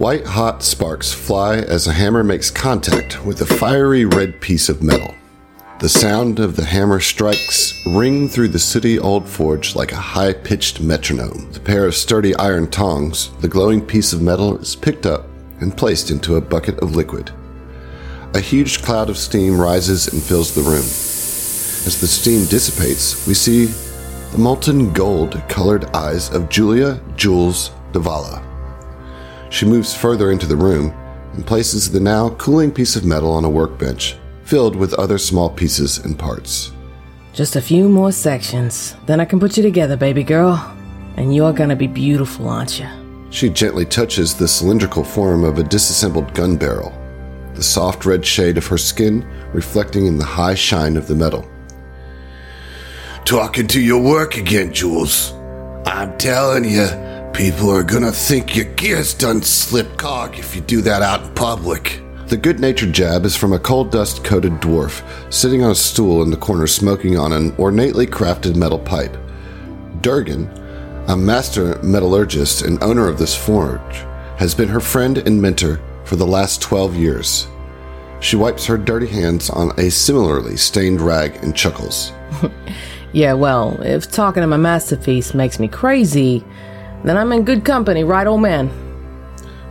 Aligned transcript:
White 0.00 0.24
hot 0.24 0.62
sparks 0.62 1.12
fly 1.12 1.58
as 1.58 1.86
a 1.86 1.92
hammer 1.92 2.24
makes 2.24 2.50
contact 2.50 3.22
with 3.22 3.42
a 3.42 3.44
fiery 3.44 4.06
red 4.06 4.40
piece 4.40 4.70
of 4.70 4.82
metal. 4.82 5.14
The 5.80 5.90
sound 5.90 6.38
of 6.38 6.56
the 6.56 6.64
hammer 6.64 7.00
strikes 7.00 7.78
ring 7.84 8.26
through 8.26 8.48
the 8.48 8.58
sooty 8.58 8.98
old 8.98 9.28
forge 9.28 9.76
like 9.76 9.92
a 9.92 9.96
high 9.96 10.32
pitched 10.32 10.80
metronome. 10.80 11.50
A 11.54 11.60
pair 11.60 11.84
of 11.84 11.94
sturdy 11.94 12.34
iron 12.36 12.70
tongs, 12.70 13.28
the 13.42 13.48
glowing 13.48 13.84
piece 13.84 14.14
of 14.14 14.22
metal 14.22 14.56
is 14.56 14.74
picked 14.74 15.04
up 15.04 15.26
and 15.60 15.76
placed 15.76 16.10
into 16.10 16.36
a 16.36 16.40
bucket 16.40 16.78
of 16.78 16.96
liquid. 16.96 17.30
A 18.32 18.40
huge 18.40 18.80
cloud 18.80 19.10
of 19.10 19.18
steam 19.18 19.60
rises 19.60 20.08
and 20.08 20.22
fills 20.22 20.54
the 20.54 20.62
room. 20.62 20.76
As 20.78 22.00
the 22.00 22.06
steam 22.06 22.46
dissipates, 22.46 23.26
we 23.26 23.34
see 23.34 23.66
the 23.66 24.38
molten 24.38 24.94
gold 24.94 25.42
colored 25.50 25.84
eyes 25.94 26.30
of 26.30 26.48
Julia 26.48 26.98
Jules 27.16 27.72
Davala. 27.92 28.49
She 29.50 29.66
moves 29.66 29.94
further 29.94 30.30
into 30.30 30.46
the 30.46 30.56
room 30.56 30.94
and 31.34 31.46
places 31.46 31.90
the 31.90 32.00
now 32.00 32.30
cooling 32.30 32.72
piece 32.72 32.96
of 32.96 33.04
metal 33.04 33.32
on 33.32 33.44
a 33.44 33.50
workbench 33.50 34.16
filled 34.44 34.74
with 34.74 34.94
other 34.94 35.18
small 35.18 35.50
pieces 35.50 35.98
and 35.98 36.18
parts. 36.18 36.72
Just 37.32 37.54
a 37.54 37.60
few 37.60 37.88
more 37.88 38.10
sections. 38.10 38.96
Then 39.06 39.20
I 39.20 39.24
can 39.24 39.38
put 39.38 39.56
you 39.56 39.62
together, 39.62 39.96
baby 39.96 40.24
girl. 40.24 40.54
And 41.16 41.34
you're 41.34 41.52
gonna 41.52 41.76
be 41.76 41.86
beautiful, 41.86 42.48
aren't 42.48 42.80
you? 42.80 42.88
She 43.30 43.48
gently 43.48 43.84
touches 43.84 44.34
the 44.34 44.48
cylindrical 44.48 45.04
form 45.04 45.44
of 45.44 45.58
a 45.58 45.62
disassembled 45.62 46.34
gun 46.34 46.56
barrel, 46.56 46.92
the 47.54 47.62
soft 47.62 48.04
red 48.04 48.26
shade 48.26 48.58
of 48.58 48.66
her 48.66 48.78
skin 48.78 49.24
reflecting 49.52 50.06
in 50.06 50.18
the 50.18 50.24
high 50.24 50.54
shine 50.54 50.96
of 50.96 51.06
the 51.06 51.14
metal. 51.14 51.48
Talking 53.24 53.68
to 53.68 53.80
your 53.80 54.02
work 54.02 54.36
again, 54.36 54.72
Jules. 54.72 55.32
I'm 55.86 56.18
telling 56.18 56.64
you, 56.64 56.88
people 57.32 57.70
are 57.70 57.82
gonna 57.82 58.12
think 58.12 58.56
your 58.56 58.66
gear's 58.74 59.14
done 59.14 59.42
slip 59.42 59.96
cog 59.96 60.38
if 60.38 60.54
you 60.54 60.60
do 60.60 60.80
that 60.82 61.02
out 61.02 61.22
in 61.22 61.34
public. 61.34 62.00
The 62.26 62.36
good 62.36 62.60
natured 62.60 62.92
jab 62.92 63.24
is 63.24 63.36
from 63.36 63.52
a 63.52 63.58
coal 63.58 63.84
dust 63.84 64.22
coated 64.24 64.54
dwarf 64.54 65.02
sitting 65.32 65.62
on 65.62 65.70
a 65.70 65.74
stool 65.74 66.22
in 66.22 66.30
the 66.30 66.36
corner 66.36 66.66
smoking 66.66 67.18
on 67.18 67.32
an 67.32 67.54
ornately 67.56 68.06
crafted 68.06 68.56
metal 68.56 68.78
pipe. 68.78 69.16
Durgan, 70.00 70.48
a 71.08 71.16
master 71.16 71.80
metallurgist 71.82 72.62
and 72.62 72.82
owner 72.82 73.08
of 73.08 73.18
this 73.18 73.36
forge, 73.36 74.04
has 74.38 74.54
been 74.54 74.68
her 74.68 74.80
friend 74.80 75.18
and 75.18 75.40
mentor 75.40 75.80
for 76.04 76.16
the 76.16 76.26
last 76.26 76.62
12 76.62 76.96
years. 76.96 77.46
She 78.20 78.36
wipes 78.36 78.66
her 78.66 78.78
dirty 78.78 79.06
hands 79.06 79.50
on 79.50 79.72
a 79.78 79.90
similarly 79.90 80.56
stained 80.56 81.00
rag 81.00 81.36
and 81.42 81.56
chuckles. 81.56 82.12
Yeah, 83.12 83.32
well, 83.32 83.80
if 83.82 84.10
talking 84.10 84.40
to 84.40 84.46
my 84.46 84.56
masterpiece 84.56 85.34
makes 85.34 85.58
me 85.58 85.66
crazy, 85.66 86.44
then 87.04 87.16
I'm 87.16 87.32
in 87.32 87.44
good 87.44 87.64
company, 87.64 88.04
right, 88.04 88.26
old 88.26 88.42
man? 88.42 88.70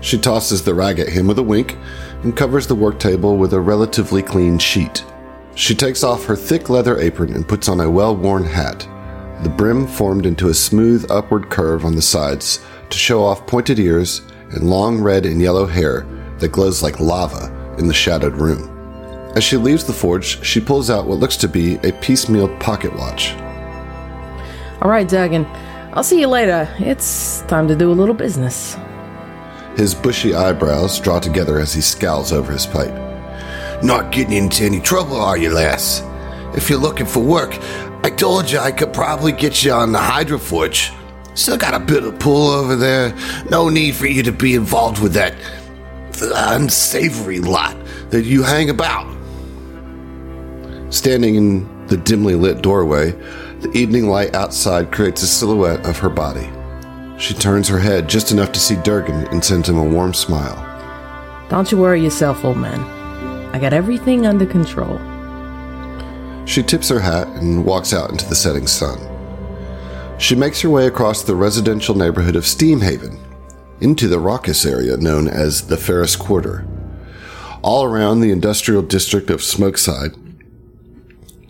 She 0.02 0.18
tosses 0.18 0.64
the 0.64 0.74
rag 0.74 1.00
at 1.00 1.10
him 1.10 1.28
with 1.28 1.40
a 1.40 1.44
wink 1.44 1.78
and 2.24 2.36
covers 2.36 2.68
the 2.68 2.76
work 2.76 3.00
table 3.00 3.38
with 3.38 3.54
a 3.54 3.60
relatively 3.60 4.22
clean 4.22 4.58
sheet. 4.58 5.04
She 5.56 5.76
takes 5.76 6.04
off 6.04 6.26
her 6.26 6.36
thick 6.36 6.70
leather 6.70 6.98
apron 7.00 7.34
and 7.34 7.48
puts 7.48 7.68
on 7.68 7.82
a 7.82 7.90
well 7.90 8.16
worn 8.16 8.46
hat, 8.46 8.88
the 9.44 9.50
brim 9.50 9.88
formed 9.88 10.26
into 10.26 10.50
a 10.50 10.54
smooth 10.54 11.10
upward 11.12 11.50
curve 11.50 11.86
on 11.86 11.96
the 11.96 12.02
sides 12.02 12.66
to 12.90 12.98
show 12.98 13.24
off 13.24 13.46
pointed 13.46 13.80
ears 13.80 14.22
and 14.52 14.70
long 14.70 15.02
red 15.02 15.26
and 15.26 15.42
yellow 15.42 15.66
hair 15.66 16.08
that 16.40 16.52
glows 16.52 16.82
like 16.82 17.00
lava 17.00 17.76
in 17.78 17.88
the 17.88 17.94
shadowed 17.94 18.36
room. 18.36 18.76
As 19.36 19.44
she 19.44 19.58
leaves 19.58 19.84
the 19.84 19.94
forge, 19.94 20.44
she 20.44 20.60
pulls 20.60 20.90
out 20.90 21.06
what 21.06 21.20
looks 21.20 21.38
to 21.38 21.48
be 21.48 21.76
a 21.84 21.92
piecemeal 22.02 22.48
pocket 22.58 22.96
watch. 22.96 23.34
All 24.82 24.90
right, 24.90 25.08
Durgan. 25.08 25.46
I'll 25.94 26.04
see 26.04 26.20
you 26.20 26.28
later. 26.28 26.74
It's 26.80 27.42
time 27.44 27.68
to 27.68 27.76
do 27.76 27.92
a 27.92 27.94
little 27.94 28.16
business. 28.16 28.78
His 29.76 29.96
bushy 29.96 30.36
eyebrows 30.36 31.00
draw 31.00 31.20
together 31.20 31.60
as 31.60 31.74
he 31.74 31.82
scowls 31.82 32.32
over 32.32 32.52
his 32.52 32.66
pipe. 32.66 32.94
Not 33.84 34.12
getting 34.12 34.34
into 34.34 34.64
any 34.66 34.80
trouble, 34.82 35.16
are 35.16 35.38
you, 35.38 35.52
lass? 35.52 36.04
If 36.56 36.70
you're 36.70 36.80
looking 36.80 37.06
for 37.06 37.22
work, 37.22 37.58
I 38.04 38.10
told 38.10 38.52
you 38.52 38.60
I 38.60 38.72
could 38.72 38.94
probably 38.94 39.32
get 39.32 39.64
you 39.64 39.72
on 39.72 39.92
the 39.92 40.00
Hydra 40.00 40.38
Forge. 40.38 40.92
Still 41.34 41.58
got 41.58 41.74
a 41.74 41.80
bit 41.80 42.04
of 42.04 42.20
pull 42.20 42.50
over 42.50 42.76
there. 42.76 43.16
No 43.50 43.70
need 43.70 43.96
for 43.96 44.08
you 44.08 44.22
to 44.24 44.32
be 44.32 44.56
involved 44.56 45.02
with 45.02 45.14
that 45.14 45.34
unsavory 46.22 47.40
lot 47.40 47.76
that 48.10 48.26
you 48.26 48.44
hang 48.44 48.70
about. 48.70 49.08
Standing 50.90 51.36
in 51.36 51.88
the 51.88 51.98
dimly 51.98 52.36
lit 52.36 52.62
doorway, 52.62 53.14
the 53.62 53.72
evening 53.78 54.08
light 54.08 54.34
outside 54.34 54.92
creates 54.92 55.22
a 55.22 55.28
silhouette 55.28 55.86
of 55.86 55.98
her 56.00 56.10
body. 56.10 56.50
She 57.18 57.34
turns 57.34 57.68
her 57.68 57.80
head 57.80 58.08
just 58.08 58.32
enough 58.32 58.54
to 58.54 58.60
see 58.60 58.76
Durgan 58.78 59.28
and 59.28 59.44
sends 59.44 59.68
him 59.68 59.78
a 59.78 59.84
warm 59.84 60.14
smile. 60.14 60.66
Don't 61.50 61.70
you 61.72 61.78
worry 61.78 62.02
yourself, 62.02 62.46
old 62.46 62.58
man. 62.58 62.80
I 63.54 63.60
got 63.60 63.74
everything 63.74 64.26
under 64.26 64.46
control. 64.46 65.00
She 66.46 66.64
tips 66.64 66.88
her 66.90 67.00
hat 67.00 67.28
and 67.28 67.66
walks 67.66 67.94
out 67.94 68.12
into 68.12 68.28
the 68.30 68.36
setting 68.36 68.68
sun. 68.68 68.98
She 70.20 70.36
makes 70.36 70.62
her 70.62 70.70
way 70.70 70.88
across 70.88 71.24
the 71.24 71.36
residential 71.36 71.96
neighborhood 71.96 72.36
of 72.36 72.44
Steamhaven 72.44 73.20
into 73.82 74.08
the 74.08 74.20
raucous 74.20 74.66
area 74.66 74.98
known 74.98 75.28
as 75.28 75.68
the 75.68 75.78
Ferris 75.78 76.16
Quarter. 76.16 76.66
All 77.62 77.84
around 77.84 78.20
the 78.20 78.32
industrial 78.32 78.82
district 78.82 79.30
of 79.30 79.44
Smokeside, 79.44 80.14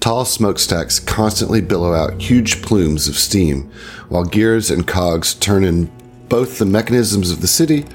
tall 0.10 0.26
smokestacks 0.26 1.00
constantly 1.00 1.62
billow 1.62 1.94
out 1.94 2.20
huge 2.20 2.64
plumes 2.64 3.08
of 3.08 3.16
steam, 3.16 3.72
while 4.08 4.24
gears 4.24 4.72
and 4.72 4.88
cogs 4.88 5.36
turn 5.36 5.64
in 5.64 5.86
both 6.28 6.58
the 6.58 6.66
mechanisms 6.66 7.30
of 7.30 7.42
the 7.42 7.48
city 7.48 7.86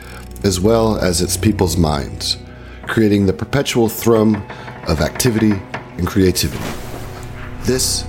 as 0.45 0.61
well 0.61 0.97
as 0.97 1.21
its 1.21 1.37
people's 1.37 1.77
minds, 1.77 2.37
creating 2.87 3.27
the 3.27 3.33
perpetual 3.33 3.89
thrum 3.89 4.37
of 4.87 5.01
activity 5.01 5.61
and 5.99 6.07
creativity. 6.07 6.63
This 7.63 8.05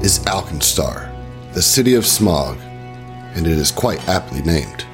is 0.00 0.20
Alkenstar, 0.20 1.12
the 1.52 1.60
city 1.60 1.92
of 1.92 2.06
smog, 2.06 2.56
and 3.34 3.46
it 3.46 3.58
is 3.58 3.70
quite 3.70 4.08
aptly 4.08 4.40
named. 4.40 4.86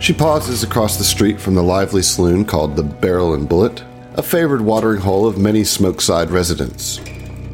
She 0.00 0.12
pauses 0.12 0.64
across 0.64 0.96
the 0.96 1.04
street 1.04 1.40
from 1.40 1.54
the 1.54 1.62
lively 1.62 2.02
saloon 2.02 2.44
called 2.44 2.74
the 2.74 2.82
Barrel 2.82 3.34
and 3.34 3.48
Bullet, 3.48 3.84
a 4.14 4.22
favored 4.22 4.60
watering 4.60 5.00
hole 5.00 5.26
of 5.26 5.38
many 5.38 5.64
Smokeside 5.64 6.30
residents. 6.30 7.00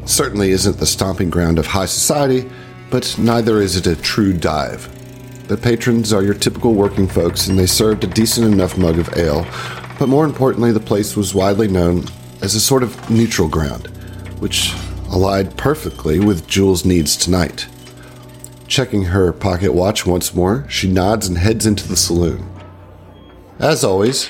Certainly 0.05 0.51
isn't 0.51 0.77
the 0.77 0.87
stomping 0.87 1.31
ground 1.31 1.59
of 1.59 1.67
high 1.67 1.87
society, 1.87 2.51
but 2.91 3.17
neither 3.19 3.63
is 3.63 3.77
it 3.77 3.87
a 3.87 3.97
true 3.97 4.35
dive. 4.35 4.89
The 5.49 5.57
patrons 5.57 6.13
are 6.13 6.23
your 6.23 6.35
typical 6.35 6.75
working 6.75 7.09
folks, 7.09 7.47
and 7.47 7.59
they 7.59 7.67
served 7.67 8.05
a 8.05 8.09
decent 8.09 8.53
enough 8.53 8.77
mug 8.77 8.99
of 8.99 9.17
ale, 9.17 9.47
but 9.99 10.11
more 10.11 10.27
importantly, 10.27 10.71
the 10.71 10.81
place 10.81 11.17
was 11.17 11.35
widely 11.35 11.67
known 11.67 12.05
as 12.43 12.55
a 12.55 12.61
sort 12.61 12.83
of 12.83 13.11
neutral 13.11 13.49
ground, 13.49 13.87
which 14.39 14.75
allied 15.11 15.57
perfectly 15.57 16.21
with 16.21 16.47
Jules' 16.47 16.85
needs 16.85 17.17
tonight. 17.17 17.69
Checking 18.69 19.05
her 19.05 19.33
pocket 19.33 19.73
watch 19.73 20.05
once 20.05 20.35
more, 20.35 20.67
she 20.69 20.91
nods 20.91 21.27
and 21.27 21.39
heads 21.39 21.65
into 21.65 21.89
the 21.89 21.97
saloon. 21.97 22.49
As 23.59 23.83
always, 23.83 24.29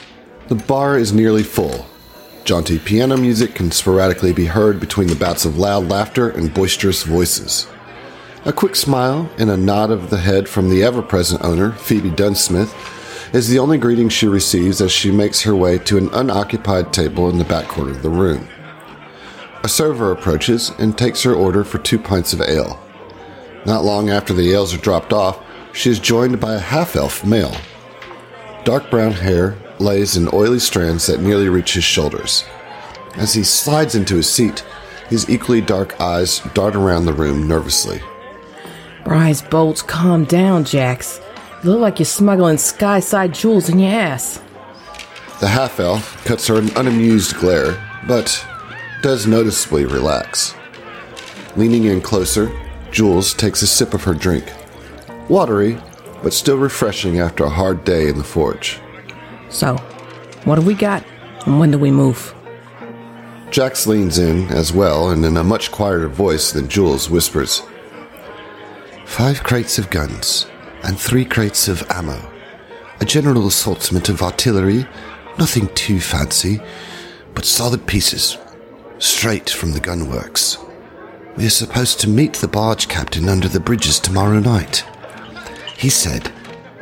the 0.49 0.55
bar 0.55 0.97
is 0.97 1.13
nearly 1.13 1.43
full. 1.43 1.90
Jaunty 2.45 2.79
piano 2.79 3.17
music 3.17 3.55
can 3.55 3.71
sporadically 3.71 4.33
be 4.33 4.47
heard 4.47 4.81
between 4.81 5.09
the 5.09 5.15
bouts 5.15 5.45
of 5.45 5.59
loud 5.59 5.89
laughter 5.89 6.29
and 6.31 6.53
boisterous 6.53 7.03
voices. 7.03 7.67
A 8.45 8.53
quick 8.53 8.75
smile 8.75 9.31
and 9.39 9.51
a 9.51 9.57
nod 9.57 9.91
of 9.91 10.11
the 10.11 10.19
head 10.19 10.49
from 10.49 10.71
the 10.71 10.83
ever 10.83 11.03
present 11.03 11.45
owner, 11.45 11.73
Phoebe 11.73 12.11
Dunsmith, 12.11 12.75
is 13.35 13.49
the 13.49 13.59
only 13.59 13.79
greeting 13.79 14.09
she 14.09 14.27
receives 14.27 14.81
as 14.81 14.91
she 14.91 15.11
makes 15.11 15.43
her 15.43 15.55
way 15.55 15.79
to 15.79 15.99
an 15.99 16.09
unoccupied 16.13 16.93
table 16.93 17.29
in 17.29 17.39
the 17.39 17.45
back 17.45 17.69
corner 17.69 17.91
of 17.91 18.03
the 18.03 18.09
room. 18.09 18.49
A 19.63 19.69
server 19.69 20.11
approaches 20.11 20.73
and 20.79 20.97
takes 20.97 21.23
her 21.23 21.35
order 21.35 21.65
for 21.65 21.79
two 21.79 21.99
pints 21.99 22.33
of 22.33 22.41
ale. 22.41 22.81
Not 23.67 23.85
long 23.85 24.09
after 24.09 24.33
the 24.33 24.53
ales 24.53 24.75
are 24.75 24.79
dropped 24.79 25.13
off, 25.13 25.39
she 25.75 25.91
is 25.91 26.01
joined 26.01 26.41
by 26.41 26.55
a 26.55 26.59
half 26.59 26.97
elf 26.97 27.25
male. 27.25 27.55
Dark 28.65 28.91
brown 28.91 29.13
hair 29.13 29.57
lays 29.81 30.17
in 30.17 30.29
oily 30.33 30.59
strands 30.59 31.07
that 31.07 31.21
nearly 31.21 31.49
reach 31.49 31.75
his 31.75 31.85
shoulders. 31.85 32.45
As 33.17 33.35
he 33.35 33.43
slides 33.43 33.95
into 33.95 34.17
his 34.17 34.31
seat, 34.31 34.65
his 35.09 35.29
equally 35.29 35.61
dark 35.61 36.01
eyes 36.01 36.41
dart 36.55 36.77
around 36.77 37.07
the 37.07 37.13
room 37.13 37.49
nervously. 37.49 38.01
Bryce 39.05 39.43
Bolts, 39.43 39.83
calm 39.83 40.25
down, 40.25 40.65
Jax. 40.65 41.21
You 41.65 41.71
look 41.71 41.81
like 41.81 41.99
you're 41.99 42.07
smuggling 42.07 42.59
sky-side 42.59 43.35
jewels 43.35 43.69
in 43.69 43.79
your 43.79 43.91
ass. 43.91 44.41
The 45.41 45.49
half 45.49 45.81
elf 45.81 46.25
cuts 46.25 46.47
her 46.47 46.57
an 46.57 46.71
unamused 46.77 47.37
glare, 47.37 47.83
but 48.07 48.47
does 49.03 49.27
noticeably 49.27 49.87
relax. 49.87 50.55
Leaning 51.57 51.85
in 51.85 52.01
closer, 52.01 52.53
Jules 52.93 53.35
takes 53.35 53.63
a 53.63 53.67
sip 53.67 53.95
of 53.95 54.05
her 54.05 54.15
drink. 54.15 54.53
Watery, 55.29 55.79
but 56.23 56.33
still 56.33 56.59
refreshing 56.59 57.19
after 57.19 57.45
a 57.45 57.51
hard 57.51 57.85
day 57.85 58.09
in 58.09 58.19
the 58.19 58.25
forge. 58.25 58.79
So, 59.51 59.77
what 60.45 60.59
have 60.59 60.67
we 60.67 60.75
got, 60.75 61.05
and 61.47 61.59
when 61.59 61.71
do 61.71 61.79
we 61.79 61.91
move? 61.91 62.35
Jax 63.51 63.87
leans 63.87 64.19
in 64.19 64.47
as 64.49 64.73
well, 64.73 65.11
and 65.11 65.25
in 65.25 65.37
a 65.37 65.45
much 65.45 65.73
quieter 65.73 66.09
voice 66.09 66.53
than 66.53 66.69
Jules 66.69 67.11
whispers 67.11 67.63
Five 69.11 69.43
crates 69.43 69.77
of 69.77 69.91
guns 69.91 70.47
and 70.85 70.99
three 70.99 71.25
crates 71.25 71.67
of 71.67 71.83
ammo. 71.91 72.31
A 73.01 73.05
general 73.05 73.49
assortment 73.49 74.09
of 74.09 74.23
artillery, 74.23 74.87
nothing 75.37 75.69
too 75.75 76.01
fancy, 76.01 76.61
but 77.35 77.45
solid 77.45 77.87
pieces, 77.87 78.39
straight 78.99 79.51
from 79.51 79.73
the 79.73 79.81
gunworks. 79.81 80.59
We 81.37 81.47
are 81.47 81.51
supposed 81.51 81.99
to 82.01 82.09
meet 82.09 82.35
the 82.35 82.47
barge 82.47 82.87
captain 82.87 83.29
under 83.29 83.49
the 83.49 83.59
bridges 83.59 83.99
tomorrow 83.99 84.39
night. 84.39 84.85
He 85.77 85.91
said 85.91 86.33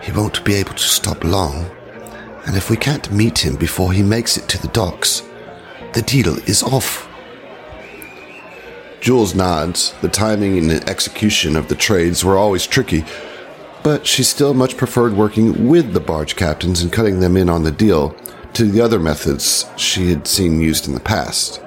he 0.03 0.13
won't 0.13 0.45
be 0.45 0.55
able 0.55 0.75
to 0.75 0.79
stop 0.79 1.25
long, 1.25 1.71
and 2.47 2.57
if 2.57 2.71
we 2.71 2.77
can't 2.77 3.13
meet 3.13 3.39
him 3.39 3.57
before 3.57 3.93
he 3.93 4.03
makes 4.03 4.37
it 4.37 4.49
to 4.49 4.63
the 4.63 4.69
docks, 4.69 5.23
the 5.93 6.03
deal 6.03 6.37
is 6.49 6.63
off. 6.63 7.09
Jules 9.01 9.35
nods. 9.35 9.95
The 10.01 10.09
timing 10.09 10.59
and 10.59 10.71
execution 10.89 11.57
of 11.57 11.69
the 11.69 11.75
trades 11.75 12.25
were 12.25 12.37
always 12.37 12.67
tricky, 12.67 13.05
but 13.83 14.07
she 14.07 14.23
still 14.23 14.55
much 14.55 14.77
preferred 14.77 15.15
working 15.15 15.69
with 15.69 15.93
the 15.93 16.01
barge 16.01 16.37
captains 16.37 16.83
and 16.83 16.93
cutting 16.93 17.21
them 17.21 17.37
in 17.37 17.49
on 17.49 17.63
the 17.63 17.71
deal 17.71 18.17
to 18.55 18.65
the 18.65 18.81
other 18.81 18.99
methods 18.99 19.67
she 19.77 20.11
had 20.11 20.27
seen 20.27 20.61
used 20.61 20.89
in 20.89 20.95
the 20.95 21.01
past. 21.01 21.63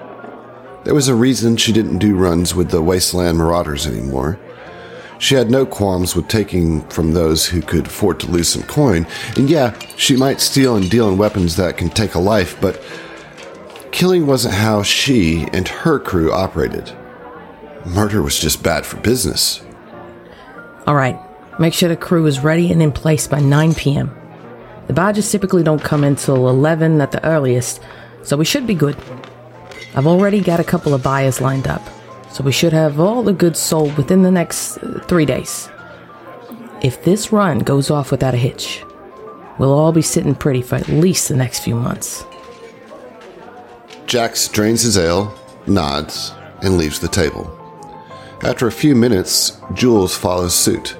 There 0.83 0.95
was 0.95 1.07
a 1.07 1.15
reason 1.15 1.57
she 1.57 1.71
didn't 1.71 1.99
do 1.99 2.15
runs 2.15 2.55
with 2.55 2.71
the 2.71 2.81
Wasteland 2.81 3.37
Marauders 3.37 3.85
anymore. 3.87 4.39
She 5.21 5.35
had 5.35 5.51
no 5.51 5.67
qualms 5.67 6.15
with 6.15 6.27
taking 6.27 6.81
from 6.89 7.13
those 7.13 7.45
who 7.45 7.61
could 7.61 7.85
afford 7.85 8.19
to 8.21 8.31
lose 8.31 8.49
some 8.49 8.63
coin, 8.63 9.05
and 9.37 9.47
yeah, 9.47 9.77
she 9.95 10.17
might 10.17 10.41
steal 10.41 10.75
and 10.75 10.89
deal 10.89 11.07
in 11.09 11.17
weapons 11.19 11.57
that 11.57 11.77
can 11.77 11.89
take 11.89 12.15
a 12.15 12.19
life, 12.19 12.59
but 12.59 12.81
killing 13.91 14.25
wasn't 14.25 14.55
how 14.55 14.81
she 14.81 15.47
and 15.53 15.67
her 15.67 15.99
crew 15.99 16.33
operated. 16.33 16.91
Murder 17.85 18.23
was 18.23 18.39
just 18.39 18.63
bad 18.63 18.83
for 18.83 18.97
business. 18.97 19.61
All 20.87 20.95
right, 20.95 21.19
make 21.59 21.75
sure 21.75 21.87
the 21.87 21.95
crew 21.95 22.25
is 22.25 22.39
ready 22.39 22.71
and 22.71 22.81
in 22.81 22.91
place 22.91 23.27
by 23.27 23.41
9 23.41 23.75
p.m. 23.75 24.11
The 24.87 24.93
badges 24.93 25.31
typically 25.31 25.61
don't 25.61 25.83
come 25.83 26.03
in 26.03 26.15
till 26.15 26.49
11 26.49 26.99
at 26.99 27.11
the 27.11 27.23
earliest, 27.23 27.79
so 28.23 28.37
we 28.37 28.45
should 28.45 28.65
be 28.65 28.73
good. 28.73 28.97
I've 29.93 30.07
already 30.07 30.41
got 30.41 30.59
a 30.59 30.63
couple 30.63 30.95
of 30.95 31.03
buyers 31.03 31.39
lined 31.39 31.67
up, 31.67 31.83
so 32.31 32.43
we 32.43 32.51
should 32.51 32.73
have 32.73 32.99
all 32.99 33.23
the 33.23 33.33
goods 33.33 33.59
sold 33.59 33.95
within 33.97 34.23
the 34.23 34.31
next 34.31 34.77
uh, 34.77 35.03
three 35.07 35.25
days. 35.25 35.69
If 36.81 37.03
this 37.03 37.31
run 37.31 37.59
goes 37.59 37.89
off 37.89 38.11
without 38.11 38.33
a 38.33 38.37
hitch, 38.37 38.83
we'll 39.57 39.73
all 39.73 39.91
be 39.91 40.01
sitting 40.01 40.35
pretty 40.35 40.61
for 40.61 40.75
at 40.75 40.87
least 40.87 41.29
the 41.29 41.35
next 41.35 41.59
few 41.59 41.75
months. 41.75 42.25
Jax 44.07 44.47
drains 44.47 44.81
his 44.81 44.97
ale, 44.97 45.33
nods, 45.67 46.33
and 46.61 46.77
leaves 46.77 46.99
the 46.99 47.07
table. 47.07 47.57
After 48.43 48.67
a 48.67 48.71
few 48.71 48.95
minutes, 48.95 49.59
Jules 49.73 50.17
follows 50.17 50.55
suit. 50.55 50.97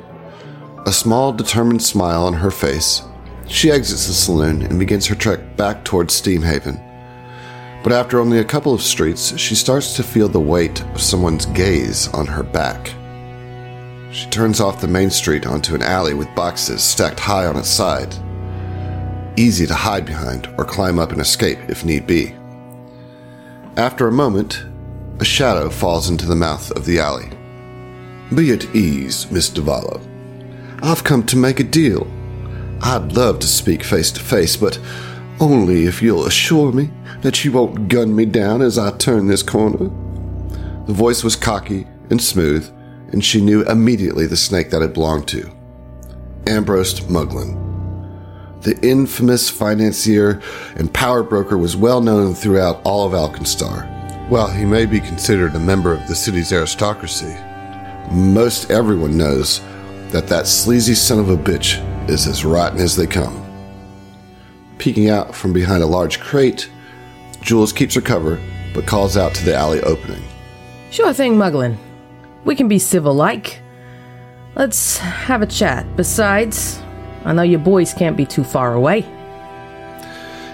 A 0.86 0.92
small, 0.92 1.32
determined 1.34 1.82
smile 1.82 2.24
on 2.24 2.34
her 2.34 2.52
face, 2.52 3.02
she 3.48 3.70
exits 3.70 4.08
the 4.08 4.14
saloon 4.14 4.62
and 4.62 4.80
begins 4.80 5.06
her 5.08 5.16
trek 5.16 5.58
back 5.58 5.84
towards 5.84 6.20
Steamhaven. 6.20 6.91
But 7.84 7.94
after 7.94 8.20
only 8.20 8.40
a 8.40 8.44
couple 8.44 8.74
of 8.74 8.82
streets, 8.82 9.38
she 9.40 9.56
starts 9.56 9.96
to 9.96 10.04
feel 10.04 10.28
the 10.28 10.40
weight 10.40 10.82
of 10.94 11.02
someone's 11.02 11.48
gaze 11.48 12.08
on 12.10 12.28
her 12.28 12.44
back. 12.44 12.94
She 14.12 14.30
turns 14.30 14.60
off 14.60 14.82
the 14.82 14.88
main 14.88 15.10
street 15.10 15.48
onto 15.48 15.74
an 15.74 15.82
alley 15.82 16.14
with 16.14 16.36
boxes 16.36 16.84
stacked 16.84 17.20
high 17.20 17.46
on 17.46 17.58
its 17.58 17.70
side. 17.70 18.14
Easy 19.38 19.66
to 19.66 19.74
hide 19.74 20.06
behind 20.06 20.54
or 20.58 20.66
climb 20.66 21.00
up 21.00 21.12
and 21.12 21.22
escape 21.22 21.58
if 21.70 21.86
need 21.86 22.06
be. 22.06 22.36
After 23.78 24.08
a 24.08 24.12
moment, 24.12 24.66
a 25.20 25.26
shadow 25.26 25.70
falls 25.70 26.10
into 26.10 26.26
the 26.26 26.36
mouth 26.36 26.72
of 26.72 26.86
the 26.86 27.00
alley. 27.00 27.30
Be 28.36 28.52
at 28.52 28.76
ease, 28.76 29.32
Miss 29.32 29.50
Davala. 29.50 30.02
I've 30.84 31.04
come 31.04 31.26
to 31.28 31.38
make 31.38 31.60
a 31.60 31.64
deal. 31.64 32.06
I'd 32.82 33.14
love 33.14 33.40
to 33.40 33.48
speak 33.48 33.84
face 33.84 34.12
to 34.12 34.20
face, 34.20 34.58
but 34.58 34.80
only 35.40 35.86
if 35.86 36.02
you'll 36.02 36.26
assure 36.26 36.72
me 36.72 36.92
that 37.22 37.44
you 37.44 37.52
won't 37.52 37.88
gun 37.88 38.16
me 38.16 38.26
down 38.26 38.62
as 38.62 38.78
I 38.78 38.92
turn 38.98 39.28
this 39.28 39.44
corner. 39.44 39.90
The 40.86 40.94
voice 40.94 41.24
was 41.24 41.36
cocky 41.36 41.88
and 42.10 42.22
smooth, 42.22 42.68
and 43.12 43.24
she 43.24 43.42
knew 43.42 43.64
immediately 43.64 44.26
the 44.26 44.38
snake 44.38 44.72
that 44.72 44.82
it 44.82 44.94
belonged 44.94 45.28
to 45.30 45.52
Ambrose 46.48 47.00
Muglin. 47.02 47.58
The 48.62 48.80
infamous 48.88 49.50
financier 49.50 50.42
and 50.76 50.94
power 50.94 51.24
broker 51.24 51.58
was 51.58 51.76
well 51.76 52.02
known 52.02 52.36
throughout 52.36 52.82
all 52.84 53.06
of 53.06 53.14
Alkenstar. 53.14 53.88
While 54.30 54.50
he 54.50 54.66
may 54.66 54.86
be 54.86 55.00
considered 55.00 55.56
a 55.56 55.60
member 55.60 55.94
of 55.94 56.08
the 56.08 56.16
city's 56.16 56.54
aristocracy, 56.54 57.36
most 58.12 58.70
everyone 58.70 59.18
knows 59.18 59.62
that 60.10 60.28
that 60.28 60.48
sleazy 60.48 60.96
son 60.96 61.20
of 61.20 61.30
a 61.30 61.38
bitch 61.38 61.80
is 62.10 62.28
as 62.28 62.46
rotten 62.46 62.80
as 62.80 62.96
they 62.96 63.08
come. 63.08 63.38
Peeking 64.78 65.10
out 65.10 65.36
from 65.36 65.54
behind 65.54 65.84
a 65.84 65.88
large 65.88 66.20
crate, 66.20 66.70
Jules 67.42 67.74
keeps 67.74 67.96
her 67.96 68.02
cover 68.02 68.40
but 68.74 68.86
calls 68.86 69.18
out 69.18 69.34
to 69.36 69.46
the 69.46 69.56
alley 69.56 69.82
opening. 69.82 70.24
Sure 70.90 71.14
thing, 71.14 71.36
Muglin. 71.36 71.78
We 72.46 72.56
can 72.56 72.68
be 72.68 72.80
civil 72.80 73.14
like. 73.14 73.60
Let's 74.56 74.98
have 74.98 75.42
a 75.42 75.48
chat. 75.48 75.96
Besides, 75.96 76.82
I 77.24 77.34
know 77.34 77.44
your 77.44 77.60
boys 77.60 77.94
can't 77.94 78.18
be 78.18 78.26
too 78.26 78.44
far 78.44 78.74
away. 78.74 79.04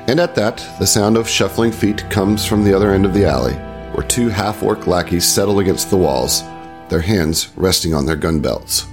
And 0.08 0.20
at 0.20 0.36
that, 0.36 0.66
the 0.80 0.88
sound 0.88 1.18
of 1.18 1.28
shuffling 1.28 1.72
feet 1.72 2.10
comes 2.10 2.46
from 2.46 2.64
the 2.64 2.74
other 2.74 2.92
end 2.92 3.06
of 3.06 3.14
the 3.14 3.26
alley, 3.26 3.56
where 3.94 4.08
two 4.08 4.30
half 4.30 4.64
orc 4.64 4.88
lackeys 4.88 5.28
settle 5.28 5.60
against 5.60 5.90
the 5.90 5.98
walls, 5.98 6.44
their 6.90 7.02
hands 7.02 7.50
resting 7.58 7.94
on 7.94 8.06
their 8.06 8.16
gun 8.16 8.40
belts. 8.40 8.88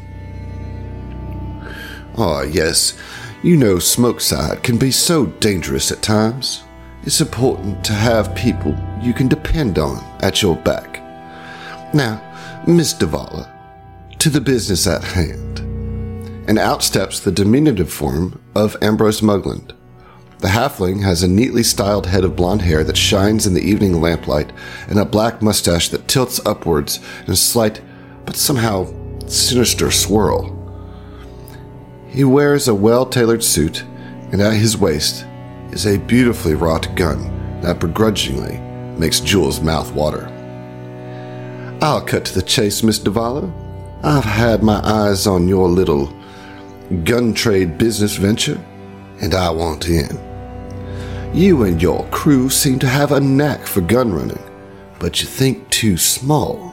Ah, 2.17 2.43
yes, 2.43 2.97
you 3.43 3.57
know, 3.57 3.79
Smokeside 3.79 4.63
can 4.63 4.79
be 4.79 4.91
so 4.91 5.27
dangerous 5.27 5.93
at 5.93 6.03
times. 6.03 6.64
It's 7.07 7.21
important 7.21 7.85
to 7.85 7.93
have 7.93 8.35
people 8.35 8.75
you 8.99 9.13
can 9.13 9.29
depend 9.29 9.79
on 9.79 10.03
at 10.23 10.41
your 10.41 10.57
back. 10.57 11.03
Now, 11.93 12.23
Miss 12.67 12.95
Davala, 12.95 13.47
to 14.19 14.31
the 14.31 14.41
business 14.41 14.87
at 14.87 15.05
hand. 15.05 15.59
And 16.49 16.59
out 16.59 16.83
steps 16.83 17.21
the 17.21 17.31
diminutive 17.31 17.93
form 17.93 18.41
of 18.55 18.79
Ambrose 18.81 19.21
Mugland. 19.21 19.73
The 20.39 20.49
halfling 20.49 21.03
has 21.03 21.23
a 21.23 21.29
neatly 21.29 21.63
styled 21.63 22.07
head 22.07 22.25
of 22.25 22.37
blonde 22.37 22.63
hair 22.63 22.83
that 22.85 22.97
shines 22.97 23.47
in 23.47 23.53
the 23.53 23.61
evening 23.61 24.01
lamplight 24.01 24.51
and 24.89 24.99
a 24.99 25.05
black 25.05 25.43
mustache 25.43 25.91
that 25.91 26.09
tilts 26.09 26.41
upwards 26.47 27.01
in 27.27 27.35
a 27.35 27.37
slight 27.37 27.83
but 28.25 28.35
somehow 28.35 28.87
sinister 29.27 29.91
swirl. 29.91 30.57
He 32.09 32.25
wears 32.25 32.67
a 32.67 32.75
well 32.75 33.05
tailored 33.05 33.45
suit, 33.45 33.85
and 34.33 34.41
at 34.41 34.55
his 34.55 34.79
waist 34.79 35.27
is 35.75 35.87
a 35.87 35.99
beautifully 35.99 36.55
wrought 36.55 36.95
gun 36.95 37.61
that 37.61 37.81
begrudgingly 37.81 38.59
makes 38.97 39.19
Jules' 39.19 39.61
mouth 39.61 39.93
water. 39.93 40.31
I'll 41.83 42.01
cut 42.01 42.25
to 42.27 42.35
the 42.35 42.43
chase, 42.43 42.85
Miss 42.85 43.01
Davala. 43.01 43.53
I've 44.05 44.25
had 44.25 44.63
my 44.63 44.81
eyes 44.85 45.27
on 45.27 45.49
your 45.49 45.69
little 45.69 46.15
gun 47.03 47.35
trade 47.35 47.77
business 47.77 48.15
venture, 48.15 48.65
and 49.21 49.35
I 49.35 49.51
want 49.51 49.89
in. 49.89 50.17
You 51.35 51.65
and 51.65 51.83
your 51.83 52.07
crew 52.11 52.49
seem 52.49 52.79
to 52.79 52.87
have 52.87 53.11
a 53.11 53.21
knack 53.21 53.67
for 53.67 53.81
gun 53.81 54.13
running, 54.13 54.43
but 55.01 55.21
you 55.21 55.27
think 55.27 55.69
too 55.71 55.97
small. 55.97 56.73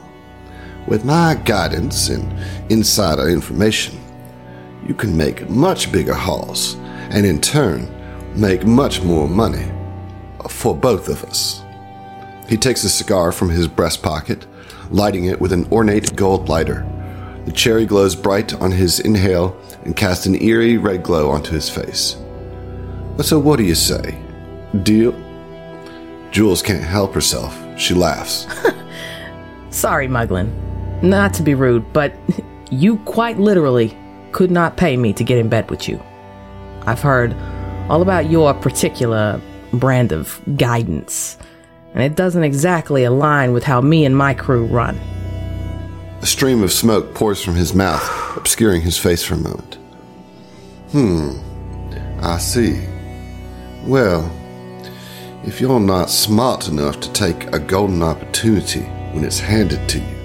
With 0.86 1.04
my 1.04 1.34
guidance 1.44 2.08
and 2.08 2.32
insider 2.70 3.28
information, 3.28 3.98
you 4.86 4.94
can 4.94 5.16
make 5.16 5.50
much 5.50 5.90
bigger 5.90 6.14
hauls 6.14 6.76
and 7.10 7.26
in 7.26 7.40
turn 7.40 7.88
make 8.34 8.64
much 8.64 9.02
more 9.02 9.28
money 9.28 9.70
for 10.48 10.74
both 10.74 11.08
of 11.08 11.22
us. 11.24 11.62
He 12.48 12.56
takes 12.56 12.84
a 12.84 12.88
cigar 12.88 13.32
from 13.32 13.50
his 13.50 13.68
breast 13.68 14.02
pocket, 14.02 14.46
lighting 14.90 15.26
it 15.26 15.40
with 15.40 15.52
an 15.52 15.66
ornate 15.70 16.16
gold 16.16 16.48
lighter. 16.48 16.86
The 17.46 17.52
cherry 17.52 17.86
glows 17.86 18.14
bright 18.14 18.54
on 18.54 18.70
his 18.70 19.00
inhale 19.00 19.56
and 19.84 19.96
casts 19.96 20.26
an 20.26 20.40
eerie 20.40 20.76
red 20.76 21.02
glow 21.02 21.30
onto 21.30 21.52
his 21.52 21.68
face. 21.68 22.16
So, 23.20 23.38
what 23.38 23.56
do 23.56 23.64
you 23.64 23.74
say? 23.74 24.18
Deal? 24.82 25.12
Jules 26.30 26.62
can't 26.62 26.82
help 26.82 27.12
herself. 27.14 27.58
She 27.78 27.94
laughs. 27.94 28.46
Sorry, 29.70 30.08
Muglin. 30.08 30.50
Not 31.02 31.34
to 31.34 31.42
be 31.42 31.54
rude, 31.54 31.92
but 31.92 32.14
you 32.70 32.96
quite 32.98 33.38
literally 33.38 33.96
could 34.32 34.50
not 34.50 34.76
pay 34.76 34.96
me 34.96 35.12
to 35.12 35.24
get 35.24 35.38
in 35.38 35.48
bed 35.48 35.70
with 35.70 35.88
you. 35.88 36.02
I've 36.86 37.00
heard 37.02 37.36
all 37.92 38.00
about 38.00 38.30
your 38.30 38.54
particular 38.54 39.38
brand 39.74 40.12
of 40.12 40.40
guidance, 40.56 41.36
and 41.92 42.02
it 42.02 42.16
doesn't 42.16 42.42
exactly 42.42 43.04
align 43.04 43.52
with 43.52 43.62
how 43.62 43.82
me 43.82 44.06
and 44.06 44.16
my 44.16 44.32
crew 44.32 44.64
run. 44.64 44.96
A 46.22 46.26
stream 46.26 46.62
of 46.62 46.72
smoke 46.72 47.14
pours 47.14 47.44
from 47.44 47.54
his 47.54 47.74
mouth, 47.74 48.02
obscuring 48.34 48.80
his 48.80 48.96
face 48.96 49.22
for 49.22 49.34
a 49.34 49.36
moment. 49.36 49.74
Hmm, 50.92 51.38
I 52.22 52.38
see. 52.38 52.82
Well, 53.84 54.24
if 55.44 55.60
you're 55.60 55.78
not 55.78 56.08
smart 56.08 56.68
enough 56.68 56.98
to 57.00 57.12
take 57.12 57.52
a 57.52 57.58
golden 57.58 58.02
opportunity 58.02 58.84
when 59.12 59.22
it's 59.22 59.40
handed 59.40 59.86
to 59.90 59.98
you, 59.98 60.16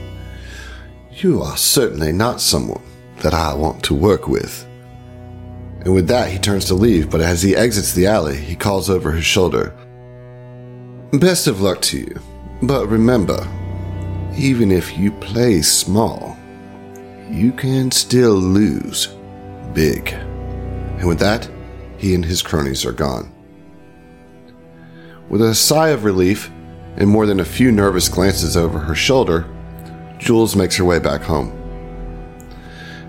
you 1.11 1.41
are 1.41 1.57
certainly 1.57 2.13
not 2.13 2.39
someone 2.39 2.83
that 3.17 3.33
I 3.33 3.53
want 3.55 3.83
to 3.83 3.93
work 3.93 4.29
with. 4.29 4.65
And 5.81 5.93
with 5.93 6.07
that, 6.07 6.29
he 6.29 6.39
turns 6.39 6.65
to 6.65 6.73
leave, 6.73 7.09
but 7.09 7.21
as 7.21 7.41
he 7.41 7.55
exits 7.55 7.93
the 7.93 8.07
alley, 8.07 8.37
he 8.37 8.55
calls 8.55 8.89
over 8.89 9.11
his 9.11 9.25
shoulder. 9.25 9.73
Best 11.13 11.47
of 11.47 11.61
luck 11.61 11.81
to 11.83 11.99
you. 11.99 12.19
But 12.61 12.87
remember, 12.87 13.47
even 14.35 14.71
if 14.71 14.97
you 14.97 15.11
play 15.11 15.61
small, 15.61 16.37
you 17.29 17.51
can 17.51 17.91
still 17.91 18.33
lose 18.33 19.07
big. 19.73 20.09
And 20.13 21.07
with 21.07 21.19
that, 21.19 21.49
he 21.97 22.13
and 22.13 22.25
his 22.25 22.41
cronies 22.41 22.85
are 22.85 22.91
gone. 22.91 23.31
With 25.29 25.41
a 25.41 25.55
sigh 25.55 25.89
of 25.89 26.03
relief 26.03 26.51
and 26.95 27.09
more 27.09 27.25
than 27.25 27.39
a 27.39 27.45
few 27.45 27.71
nervous 27.71 28.09
glances 28.09 28.55
over 28.55 28.79
her 28.79 28.95
shoulder, 28.95 29.45
Jules 30.17 30.55
makes 30.55 30.75
her 30.77 30.85
way 30.85 30.99
back 30.99 31.21
home. 31.21 31.56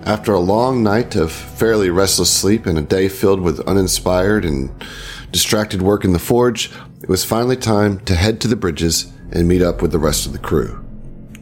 After 0.05 0.33
a 0.33 0.39
long 0.39 0.81
night 0.81 1.15
of 1.15 1.31
fairly 1.31 1.89
restless 1.89 2.31
sleep 2.31 2.65
and 2.65 2.77
a 2.77 2.81
day 2.81 3.09
filled 3.09 3.41
with 3.41 3.59
uninspired 3.67 4.45
and 4.45 4.71
distracted 5.31 5.81
work 5.81 6.03
in 6.03 6.13
the 6.13 6.19
forge, 6.19 6.71
it 7.01 7.09
was 7.09 7.23
finally 7.25 7.57
time 7.57 7.99
to 8.01 8.15
head 8.15 8.41
to 8.41 8.47
the 8.47 8.55
bridges 8.55 9.11
and 9.31 9.47
meet 9.47 9.61
up 9.61 9.81
with 9.81 9.91
the 9.91 9.99
rest 9.99 10.25
of 10.25 10.31
the 10.31 10.39
crew. 10.39 10.83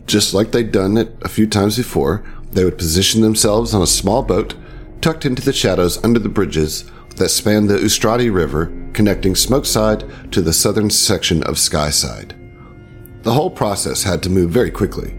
Just 0.05 0.33
like 0.33 0.51
they'd 0.51 0.71
done 0.71 0.97
it 0.97 1.15
a 1.21 1.29
few 1.29 1.47
times 1.47 1.77
before, 1.77 2.23
they 2.51 2.63
would 2.63 2.77
position 2.77 3.21
themselves 3.21 3.73
on 3.73 3.81
a 3.81 3.87
small 3.87 4.23
boat 4.23 4.55
tucked 5.01 5.25
into 5.25 5.41
the 5.41 5.53
shadows 5.53 6.03
under 6.03 6.19
the 6.19 6.29
bridges 6.29 6.89
that 7.17 7.29
spanned 7.29 7.69
the 7.69 7.77
Ustrati 7.77 8.33
River, 8.33 8.71
connecting 8.93 9.35
Smokeside 9.35 10.31
to 10.31 10.41
the 10.41 10.53
southern 10.53 10.89
section 10.89 11.43
of 11.43 11.59
Skyside. 11.59 12.35
The 13.23 13.33
whole 13.33 13.49
process 13.49 14.03
had 14.03 14.23
to 14.23 14.29
move 14.29 14.51
very 14.51 14.71
quickly. 14.71 15.15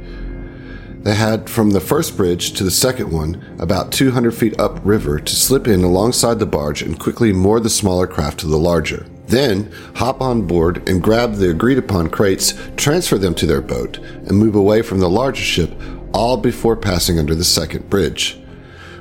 They 1.08 1.14
had 1.14 1.48
from 1.48 1.70
the 1.70 1.80
first 1.80 2.18
bridge 2.18 2.52
to 2.52 2.64
the 2.64 2.70
second 2.70 3.10
one 3.10 3.42
about 3.58 3.92
200 3.92 4.30
feet 4.30 4.60
upriver 4.60 5.18
to 5.18 5.34
slip 5.34 5.66
in 5.66 5.82
alongside 5.82 6.38
the 6.38 6.44
barge 6.44 6.82
and 6.82 7.00
quickly 7.00 7.32
moor 7.32 7.60
the 7.60 7.70
smaller 7.70 8.06
craft 8.06 8.40
to 8.40 8.46
the 8.46 8.58
larger. 8.58 9.06
Then 9.26 9.72
hop 9.94 10.20
on 10.20 10.42
board 10.42 10.86
and 10.86 11.02
grab 11.02 11.36
the 11.36 11.48
agreed 11.48 11.78
upon 11.78 12.10
crates, 12.10 12.52
transfer 12.76 13.16
them 13.16 13.34
to 13.36 13.46
their 13.46 13.62
boat, 13.62 13.96
and 13.96 14.32
move 14.32 14.54
away 14.54 14.82
from 14.82 15.00
the 15.00 15.08
larger 15.08 15.40
ship, 15.40 15.72
all 16.12 16.36
before 16.36 16.76
passing 16.76 17.18
under 17.18 17.34
the 17.34 17.42
second 17.42 17.88
bridge. 17.88 18.38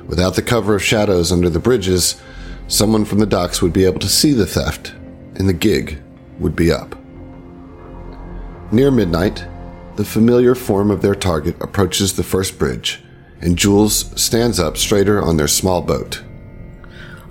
Without 0.06 0.34
the 0.34 0.40
cover 0.40 0.74
of 0.74 0.82
shadows 0.82 1.30
under 1.30 1.50
the 1.50 1.60
bridges, 1.60 2.18
someone 2.68 3.04
from 3.04 3.18
the 3.18 3.26
docks 3.26 3.60
would 3.60 3.74
be 3.74 3.84
able 3.84 4.00
to 4.00 4.08
see 4.08 4.32
the 4.32 4.46
theft, 4.46 4.94
and 5.34 5.46
the 5.46 5.52
gig 5.52 6.00
would 6.38 6.56
be 6.56 6.72
up. 6.72 6.96
Near 8.72 8.90
midnight, 8.90 9.44
the 9.98 10.04
familiar 10.04 10.54
form 10.54 10.92
of 10.92 11.02
their 11.02 11.16
target 11.16 11.56
approaches 11.60 12.14
the 12.14 12.22
first 12.22 12.56
bridge, 12.56 13.02
and 13.40 13.58
Jules 13.58 14.12
stands 14.14 14.60
up 14.60 14.76
straighter 14.76 15.20
on 15.20 15.36
their 15.36 15.48
small 15.48 15.82
boat. 15.82 16.22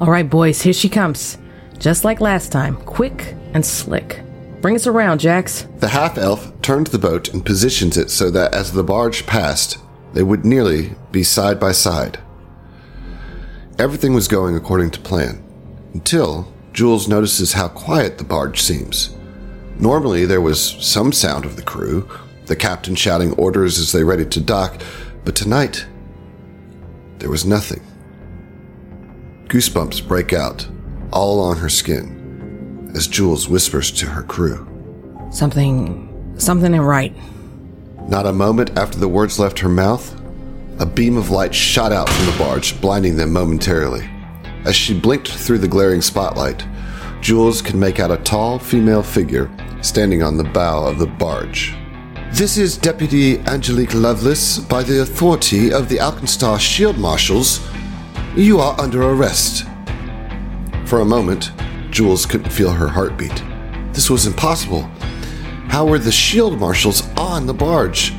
All 0.02 0.12
right, 0.12 0.30
boys, 0.30 0.62
here 0.62 0.74
she 0.74 0.90
comes. 0.90 1.38
Just 1.80 2.04
like 2.04 2.20
last 2.20 2.52
time, 2.52 2.76
quick 2.82 3.36
and 3.54 3.66
slick. 3.66 4.20
Bring 4.60 4.76
us 4.76 4.86
around, 4.86 5.22
Jax. 5.22 5.66
The 5.78 5.88
half 5.88 6.18
elf 6.18 6.62
turns 6.62 6.90
the 6.90 7.00
boat 7.00 7.34
and 7.34 7.46
positions 7.46 7.96
it 7.96 8.10
so 8.10 8.30
that 8.32 8.54
as 8.54 8.74
the 8.74 8.84
barge 8.84 9.26
passed, 9.26 9.78
they 10.12 10.24
would 10.24 10.44
nearly 10.44 10.94
be 11.14 11.24
side 11.24 11.62
by 11.62 11.72
side. 11.72 12.20
Everything 13.80 14.14
was 14.14 14.28
going 14.28 14.58
according 14.58 14.92
to 14.92 15.00
plan, 15.00 15.42
until 15.94 16.54
Jules 16.74 17.08
notices 17.08 17.54
how 17.54 17.70
quiet 17.70 18.18
the 18.18 18.26
barge 18.26 18.60
seems. 18.60 19.16
Normally, 19.80 20.26
there 20.26 20.42
was 20.42 20.62
some 20.86 21.14
sound 21.14 21.46
of 21.46 21.56
the 21.56 21.62
crew, 21.62 22.10
the 22.48 22.56
captain 22.56 22.96
shouting 22.96 23.34
orders 23.34 23.78
as 23.78 23.92
they 23.92 24.04
ready 24.04 24.26
to 24.26 24.42
dock, 24.42 24.82
but 25.24 25.36
tonight, 25.36 25.86
there 27.20 27.30
was 27.30 27.46
nothing. 27.46 27.82
Goosebumps 29.48 30.08
break 30.08 30.34
out, 30.34 30.68
all 31.12 31.40
on 31.40 31.58
her 31.58 31.70
skin, 31.70 32.92
as 32.96 33.08
Jules 33.08 33.48
whispers 33.48 33.92
to 33.92 34.06
her 34.08 34.24
crew. 34.24 34.68
Something. 35.32 36.34
something 36.38 36.74
ain't 36.74 36.84
right. 36.84 37.16
Not 38.08 38.26
a 38.26 38.34
moment 38.34 38.78
after 38.78 38.98
the 38.98 39.08
words 39.08 39.40
left 39.40 39.60
her 39.60 39.70
mouth, 39.70 40.14
a 40.80 40.86
beam 40.86 41.18
of 41.18 41.30
light 41.30 41.54
shot 41.54 41.92
out 41.92 42.10
from 42.10 42.26
the 42.26 42.38
barge, 42.38 42.80
blinding 42.80 43.18
them 43.18 43.34
momentarily. 43.34 44.10
As 44.64 44.76
she 44.76 44.98
blinked 44.98 45.30
through 45.30 45.58
the 45.60 45.68
glaring 45.68 46.02
spotlight, 46.02 46.66
Jules 47.20 47.62
could 47.62 47.76
make 47.76 48.00
out 48.00 48.12
a 48.12 48.18
tall 48.18 48.60
female 48.60 49.04
figure 49.04 49.50
standing 49.82 50.24
on 50.24 50.38
the 50.38 50.44
bow 50.44 50.86
of 50.86 51.00
the 51.00 51.08
barge. 51.08 51.76
This 52.32 52.58
is 52.58 52.78
Deputy 52.78 53.40
Angelique 53.48 53.96
Lovelace 53.96 54.60
by 54.60 54.84
the 54.84 55.02
authority 55.02 55.74
of 55.74 55.90
the 55.90 55.98
Alkenstar 55.98 56.60
Shield 56.60 56.98
Marshals. 56.98 57.66
You 58.36 58.60
are 58.60 58.80
under 58.80 59.02
arrest. 59.02 59.66
For 60.86 61.00
a 61.00 61.06
moment, 61.06 61.52
Jules 61.90 62.26
couldn't 62.26 62.52
feel 62.52 62.70
her 62.70 62.90
heartbeat. 62.90 63.44
This 63.94 64.10
was 64.10 64.28
impossible. 64.28 64.82
How 65.70 65.88
were 65.88 65.98
the 65.98 66.12
Shield 66.12 66.60
Marshals 66.60 67.08
on 67.18 67.48
the 67.48 67.54
barge? 67.54 68.14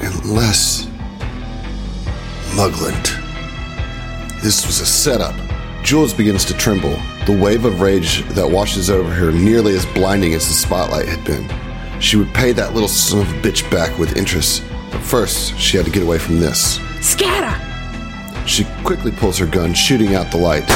Unless. 0.00 0.86
Mugland. 2.54 3.10
This 4.42 4.66
was 4.66 4.80
a 4.80 4.86
setup. 4.86 5.34
Jules 5.82 6.14
begins 6.14 6.44
to 6.44 6.54
tremble, 6.54 6.96
the 7.26 7.36
wave 7.42 7.64
of 7.64 7.80
rage 7.80 8.22
that 8.34 8.48
washes 8.48 8.88
over 8.88 9.10
her 9.10 9.32
nearly 9.32 9.74
as 9.74 9.86
blinding 9.86 10.34
as 10.34 10.46
the 10.46 10.54
spotlight 10.54 11.08
had 11.08 11.24
been. 11.24 11.71
She 12.02 12.16
would 12.16 12.34
pay 12.34 12.50
that 12.52 12.74
little 12.74 12.88
son 12.88 13.20
of 13.20 13.30
a 13.30 13.48
bitch 13.48 13.70
back 13.70 13.96
with 13.96 14.16
interest, 14.16 14.64
but 14.90 15.00
first 15.00 15.56
she 15.56 15.76
had 15.76 15.86
to 15.86 15.92
get 15.92 16.02
away 16.02 16.18
from 16.18 16.40
this. 16.40 16.80
Scatter! 17.00 17.56
She 18.44 18.64
quickly 18.82 19.12
pulls 19.12 19.38
her 19.38 19.46
gun, 19.46 19.72
shooting 19.72 20.16
out 20.16 20.32
the 20.32 20.36
light. 20.36 20.68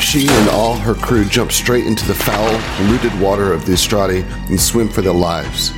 She 0.00 0.28
and 0.28 0.48
all 0.50 0.76
her 0.76 0.94
crew 0.94 1.24
jump 1.24 1.50
straight 1.50 1.86
into 1.86 2.06
the 2.06 2.14
foul, 2.14 2.56
polluted 2.76 3.20
water 3.20 3.52
of 3.52 3.66
the 3.66 3.72
Estradi 3.72 4.22
and 4.48 4.60
swim 4.60 4.88
for 4.88 5.02
their 5.02 5.12
lives. 5.12 5.72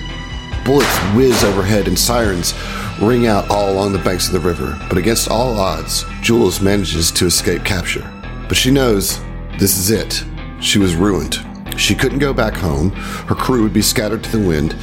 Bullets 0.62 0.98
whiz 1.14 1.42
overhead 1.42 1.88
and 1.88 1.98
sirens 1.98 2.52
ring 3.00 3.26
out 3.26 3.50
all 3.50 3.72
along 3.72 3.94
the 3.94 3.98
banks 4.00 4.26
of 4.26 4.34
the 4.34 4.40
river, 4.40 4.76
but 4.90 4.98
against 4.98 5.30
all 5.30 5.58
odds, 5.58 6.04
Jules 6.20 6.60
manages 6.60 7.10
to 7.12 7.24
escape 7.24 7.64
capture. 7.64 8.06
But 8.46 8.58
she 8.58 8.70
knows 8.70 9.20
this 9.58 9.78
is 9.78 9.90
it. 9.90 10.22
She 10.60 10.78
was 10.78 10.94
ruined. 10.94 11.38
She 11.76 11.94
couldn't 11.94 12.18
go 12.18 12.32
back 12.32 12.54
home. 12.54 12.90
Her 12.90 13.34
crew 13.34 13.62
would 13.62 13.72
be 13.72 13.82
scattered 13.82 14.24
to 14.24 14.36
the 14.36 14.46
wind, 14.46 14.74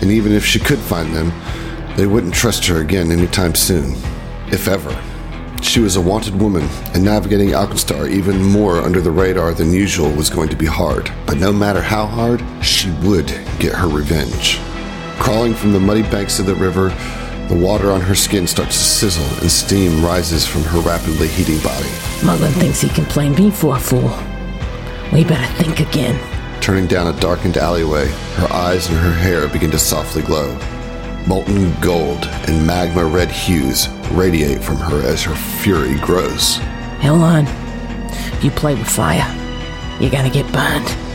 and 0.00 0.10
even 0.10 0.32
if 0.32 0.44
she 0.44 0.58
could 0.58 0.78
find 0.78 1.14
them, 1.14 1.32
they 1.96 2.06
wouldn't 2.06 2.34
trust 2.34 2.66
her 2.66 2.80
again 2.80 3.12
anytime 3.12 3.54
soon, 3.54 3.94
if 4.48 4.68
ever. 4.68 4.96
She 5.62 5.78
was 5.78 5.94
a 5.96 6.00
wanted 6.00 6.40
woman, 6.40 6.68
and 6.92 7.04
navigating 7.04 7.50
Alkenstar 7.50 8.10
even 8.10 8.42
more 8.42 8.78
under 8.78 9.00
the 9.00 9.12
radar 9.12 9.54
than 9.54 9.72
usual 9.72 10.10
was 10.10 10.28
going 10.28 10.48
to 10.48 10.56
be 10.56 10.66
hard. 10.66 11.12
But 11.24 11.38
no 11.38 11.52
matter 11.52 11.80
how 11.80 12.06
hard, 12.06 12.42
she 12.64 12.90
would 13.02 13.28
get 13.58 13.74
her 13.74 13.88
revenge. 13.88 14.58
Crawling 15.18 15.54
from 15.54 15.72
the 15.72 15.78
muddy 15.78 16.02
banks 16.02 16.40
of 16.40 16.46
the 16.46 16.54
river, 16.56 16.88
the 17.48 17.56
water 17.56 17.92
on 17.92 18.00
her 18.00 18.14
skin 18.14 18.46
starts 18.46 18.76
to 18.76 18.82
sizzle 18.82 19.40
and 19.40 19.50
steam 19.50 20.04
rises 20.04 20.46
from 20.46 20.62
her 20.64 20.80
rapidly 20.80 21.28
heating 21.28 21.58
body. 21.60 21.88
Mugland 22.20 22.54
thinks 22.54 22.80
he 22.80 22.88
can 22.88 23.04
play 23.04 23.28
me 23.28 23.50
for 23.50 23.76
a 23.76 23.80
fool. 23.80 24.10
We 25.12 25.24
better 25.24 25.46
think 25.62 25.80
again. 25.80 26.18
Turning 26.62 26.86
down 26.86 27.14
a 27.14 27.20
darkened 27.20 27.58
alleyway, 27.58 28.08
her 28.36 28.50
eyes 28.50 28.88
and 28.88 28.96
her 28.96 29.12
hair 29.12 29.46
begin 29.46 29.70
to 29.72 29.78
softly 29.78 30.22
glow. 30.22 30.58
Molten 31.26 31.78
gold 31.80 32.24
and 32.48 32.66
magma 32.66 33.04
red 33.04 33.30
hues 33.30 33.88
radiate 34.12 34.62
from 34.64 34.76
her 34.76 35.02
as 35.06 35.22
her 35.22 35.34
fury 35.34 35.96
grows. 35.98 36.56
Hell 37.00 37.20
on. 37.20 37.46
You 38.40 38.50
play 38.50 38.74
with 38.74 38.88
fire, 38.88 39.28
you're 40.00 40.10
gonna 40.10 40.30
get 40.30 40.50
burned. 40.52 41.11